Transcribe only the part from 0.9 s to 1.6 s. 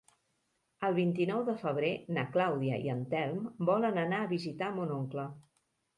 vint-i-nou de